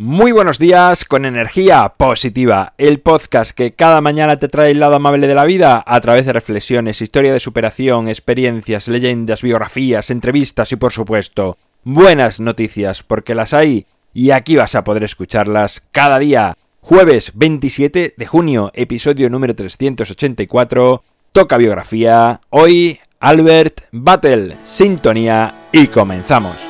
[0.00, 4.94] Muy buenos días con energía positiva, el podcast que cada mañana te trae el lado
[4.94, 10.70] amable de la vida a través de reflexiones, historia de superación, experiencias, leyendas, biografías, entrevistas
[10.70, 16.20] y por supuesto buenas noticias porque las hay y aquí vas a poder escucharlas cada
[16.20, 16.56] día.
[16.80, 21.02] Jueves 27 de junio, episodio número 384,
[21.32, 26.67] toca biografía, hoy Albert Battle, sintonía y comenzamos.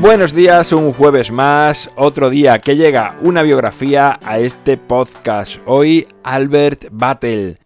[0.00, 5.60] Buenos días, un jueves más, otro día que llega una biografía a este podcast.
[5.66, 7.58] Hoy Albert Battle,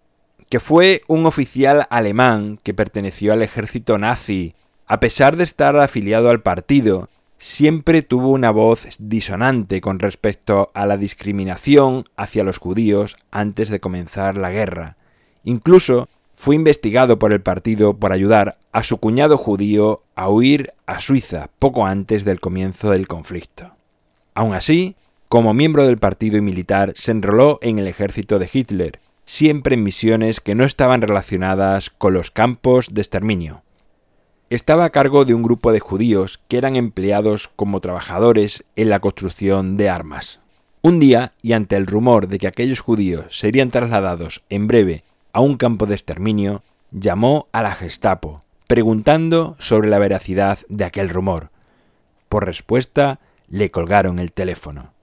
[0.48, 4.54] que fue un oficial alemán que perteneció al ejército nazi.
[4.86, 10.86] A pesar de estar afiliado al partido, siempre tuvo una voz disonante con respecto a
[10.86, 14.96] la discriminación hacia los judíos antes de comenzar la guerra.
[15.44, 21.00] Incluso fue investigado por el partido por ayudar a su cuñado judío a huir a
[21.00, 23.72] Suiza poco antes del comienzo del conflicto.
[24.34, 24.96] Aun así,
[25.28, 29.82] como miembro del partido y militar, se enroló en el ejército de Hitler, siempre en
[29.82, 33.62] misiones que no estaban relacionadas con los campos de exterminio.
[34.50, 39.00] Estaba a cargo de un grupo de judíos que eran empleados como trabajadores en la
[39.00, 40.38] construcción de armas.
[40.82, 45.02] Un día, y ante el rumor de que aquellos judíos serían trasladados en breve
[45.36, 51.10] a un campo de exterminio, llamó a la Gestapo, preguntando sobre la veracidad de aquel
[51.10, 51.50] rumor.
[52.30, 54.94] Por respuesta, le colgaron el teléfono.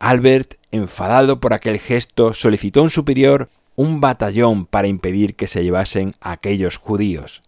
[0.00, 5.62] Albert, enfadado por aquel gesto, solicitó a un superior un batallón para impedir que se
[5.62, 7.44] llevasen a aquellos judíos.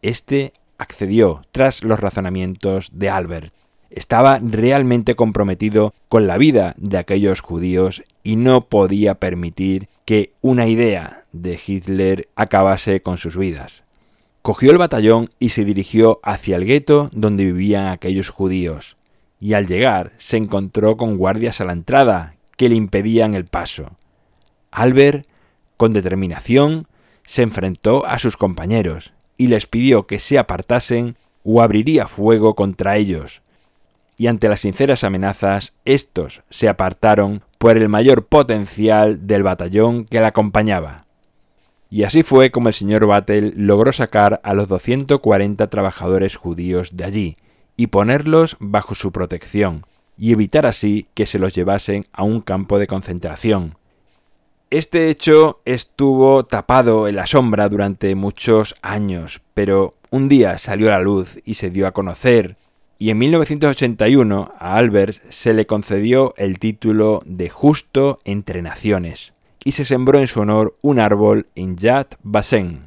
[0.00, 3.52] Este accedió tras los razonamientos de Albert.
[3.90, 10.66] Estaba realmente comprometido con la vida de aquellos judíos y no podía permitir que una
[10.66, 13.84] idea de Hitler acabase con sus vidas.
[14.42, 18.96] Cogió el batallón y se dirigió hacia el gueto donde vivían aquellos judíos,
[19.40, 23.90] y al llegar se encontró con guardias a la entrada que le impedían el paso.
[24.70, 25.26] Albert,
[25.76, 26.86] con determinación,
[27.24, 32.96] se enfrentó a sus compañeros y les pidió que se apartasen o abriría fuego contra
[32.96, 33.42] ellos.
[34.16, 40.20] Y ante las sinceras amenazas, estos se apartaron por el mayor potencial del batallón que
[40.20, 41.04] la acompañaba.
[41.90, 47.04] Y así fue como el señor Battle logró sacar a los 240 trabajadores judíos de
[47.04, 47.36] allí
[47.76, 49.86] y ponerlos bajo su protección,
[50.18, 53.76] y evitar así que se los llevasen a un campo de concentración.
[54.70, 60.92] Este hecho estuvo tapado en la sombra durante muchos años, pero un día salió a
[60.92, 62.56] la luz y se dio a conocer,
[62.98, 69.34] y en 1981 a Albert se le concedió el título de Justo entre Naciones
[69.64, 72.86] y se sembró en su honor un árbol en Yad Basen.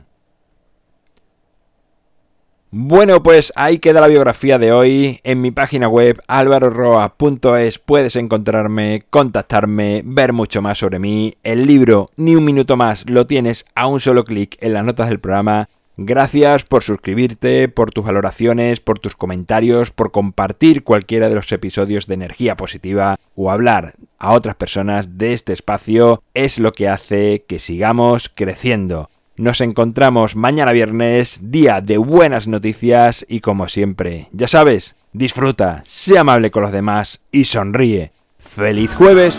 [2.71, 5.19] Bueno, pues ahí queda la biografía de hoy.
[5.23, 11.35] En mi página web alvaroroa.es puedes encontrarme, contactarme, ver mucho más sobre mí.
[11.41, 15.09] El libro Ni un minuto más lo tienes a un solo clic en las notas
[15.09, 15.67] del programa
[16.01, 22.07] Gracias por suscribirte, por tus valoraciones, por tus comentarios, por compartir cualquiera de los episodios
[22.07, 26.23] de energía positiva o hablar a otras personas de este espacio.
[26.33, 29.09] Es lo que hace que sigamos creciendo.
[29.35, 36.21] Nos encontramos mañana viernes, día de buenas noticias y como siempre, ya sabes, disfruta, sea
[36.21, 38.13] amable con los demás y sonríe.
[38.39, 39.37] ¡Feliz jueves!